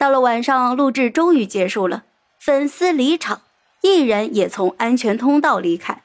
[0.00, 2.04] 到了晚上，录制终于结束了，
[2.38, 3.42] 粉丝离场，
[3.82, 6.00] 艺人也从安全通道离开。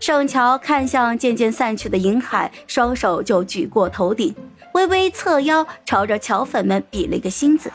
[0.00, 4.34] 盛乔看向渐渐散去的银海，双手就举过头顶，
[4.74, 7.70] 微微侧腰，朝着乔粉们比了一个心字。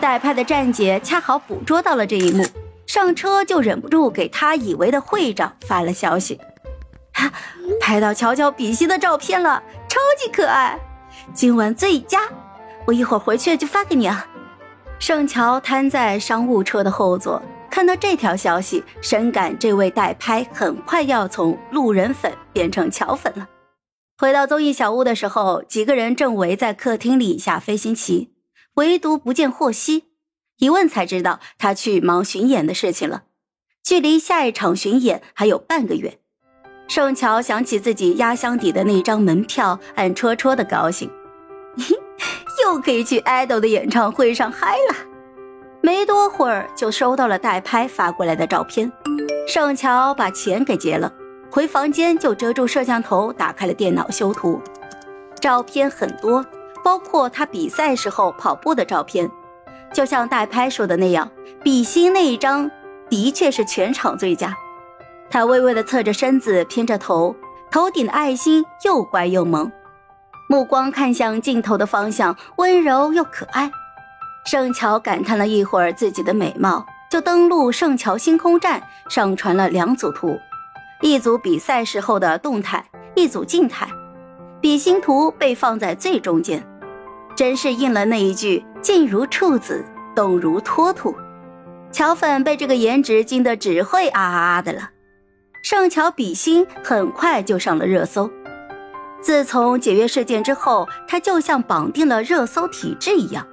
[0.00, 2.44] 代拍的站姐恰好捕捉到了这一幕，
[2.84, 6.40] 上车就忍不住给他以为的会长发了消息
[7.14, 7.32] ：“哈，
[7.80, 10.76] 拍到乔乔比心的照片了，超级可爱，
[11.32, 12.22] 今晚最佳，
[12.84, 14.26] 我一会儿回去就发给你啊。”
[15.02, 17.42] 盛乔瘫在商务车的后座。
[17.68, 23.48] 看到这条消息，深感这位代拍很快要从路人粉变成乔粉了。
[24.16, 28.30] 回到综艺小屋的时候，几个人正围在客厅里下飞行棋，
[28.74, 30.04] 唯独不见霍希。
[30.58, 33.24] 一问才知道他去忙巡演的事情了，
[33.82, 36.20] 距离下一场巡演还有半个月。
[36.86, 41.10] 盛乔想起自己压箱底的那张门票，暗戳戳的高兴，
[42.62, 44.96] 又可以去爱豆的演唱会上嗨了。
[45.80, 48.90] 没多会儿就收到了代拍发过来的照片，
[49.48, 51.12] 盛乔把钱给结了，
[51.50, 54.60] 回房间就遮住摄像头，打开了电脑修图。
[55.40, 56.44] 照片很多，
[56.84, 59.28] 包括他比赛时候跑步的照片。
[59.92, 61.28] 就像代拍说的那样，
[61.62, 62.70] 比心那一张
[63.10, 64.56] 的确是全场最佳。
[65.28, 67.34] 他微微的侧着身子，偏着头，
[67.70, 69.70] 头顶的爱心又乖又萌，
[70.52, 73.72] 目光看向镜头的方向，温柔又可爱。
[74.44, 80.38] 盛乔感叹了一会儿自己的美貌，就登录盛乔星空站，上传了两组图，
[81.00, 83.88] 一组比赛时候的动态，一组静态。
[84.60, 86.62] 比心图被放在最中间，
[87.34, 89.82] 真是应了那一句“静如处子，
[90.14, 91.14] 动如脱兔”。
[91.90, 94.90] 乔粉被这个颜值惊得只会啊啊啊的了。
[95.62, 98.30] 盛乔比心很快就上了热搜，
[99.22, 103.46] 自从解约事件之后，他就像绑定了热搜体质一样。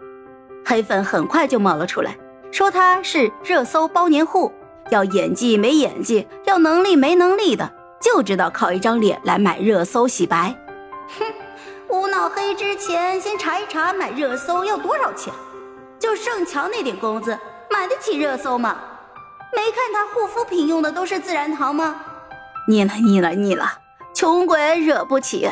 [0.65, 2.17] 黑粉很快就冒了出来，
[2.51, 4.51] 说他是热搜包年户，
[4.89, 10.55] 要演技没演技，要能力没能力的，就知道靠一张脸来买热搜洗白。
[11.19, 11.25] 哼，
[11.87, 15.31] 无脑黑之前先查一查买热搜要多少钱，
[15.99, 17.37] 就盛乔那点工资，
[17.69, 18.75] 买得起热搜吗？
[19.55, 21.95] 没看他护肤品用的都是自然堂吗？
[22.67, 23.65] 腻了腻了腻了，
[24.13, 25.49] 穷鬼惹不起。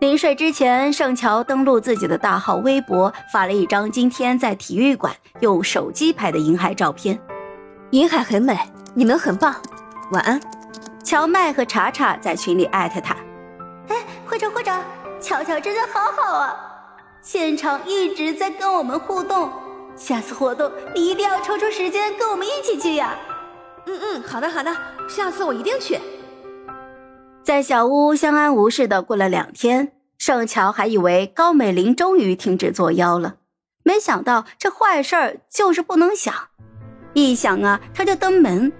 [0.00, 7.18] 临睡之前，盛乔登录自己的大号微博，发了一张今天在体育馆用手机拍的银海照片。
[7.90, 8.56] 银海很美，
[8.94, 9.56] 你们很棒，
[10.12, 10.40] 晚安。
[11.02, 13.16] 乔麦和查查在群里艾特他。
[13.88, 14.80] 哎，会长会长，
[15.20, 16.54] 乔乔真的好好啊，
[17.20, 19.50] 现场一直在跟我们互动。
[19.96, 23.16] 下次活动你一定要抽出时间跟我们一起去呀。
[23.86, 24.72] 嗯嗯，好的好的，
[25.08, 25.98] 下次我一定去。
[27.48, 33.36] 在小屋相安无事的过了两天，盛乔还以为高美玲终于停止作妖了，
[33.82, 36.34] 没想到这坏事儿就是不能想，
[37.14, 38.70] 一想啊他就登门。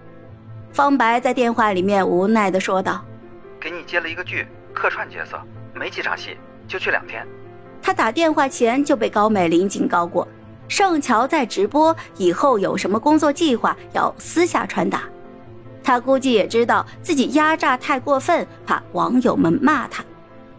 [0.71, 3.03] 方白在电话里面无奈的说道
[3.59, 5.41] ：“给你接了一个剧，客串角色，
[5.73, 6.37] 没几场戏，
[6.69, 7.27] 就去两天。”
[7.81, 10.29] 他打电话前就被高美玲警告过，
[10.69, 15.05] 盛乔在直播以后有什么工作计划要私下传达。
[15.89, 20.05] 他估计也知道自己压榨太过分，怕网友们骂他，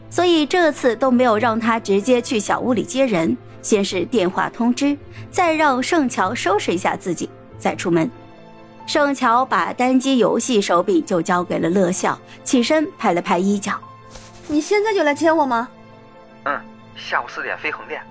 [0.10, 4.98] 所以这次都没有让他直接去小屋里接人，先是电话通知，
[5.30, 7.30] 再让盛乔收拾一下自己，
[7.60, 8.10] 再出门。
[8.88, 13.80] 盛乔把单机游戏手柄就交给了乐笑，起身拍了拍衣角
[14.50, 15.70] ：“你现在就来接我吗
[16.46, 16.60] ？”“嗯，
[16.96, 18.02] 下午四点飞横店。”“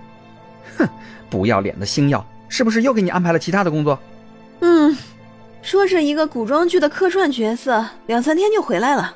[0.79, 0.89] 哼，
[1.29, 4.09] 不要脸的星耀，是不是又给你安排了其他的工作？”“嗯。”
[5.69, 9.15] 说是一个古装剧的客串角色，两三天就回来了。